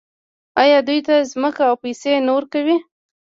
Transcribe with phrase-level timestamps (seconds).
[0.63, 2.77] آیا دوی ته ځمکه او پیسې نه ورکوي؟